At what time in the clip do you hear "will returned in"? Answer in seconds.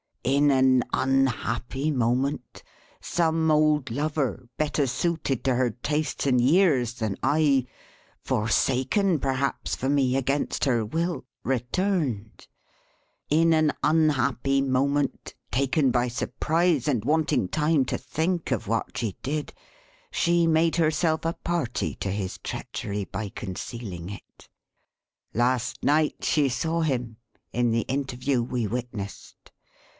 10.85-13.53